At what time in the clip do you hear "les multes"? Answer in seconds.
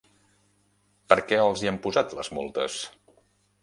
2.23-2.83